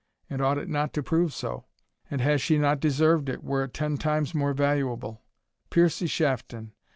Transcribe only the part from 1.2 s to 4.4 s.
so? and has she not deserved it, were it ten times